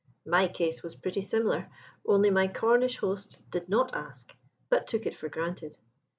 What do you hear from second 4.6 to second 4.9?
but